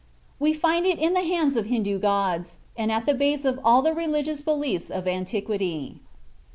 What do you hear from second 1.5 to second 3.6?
of Hindoo gods, and at the base of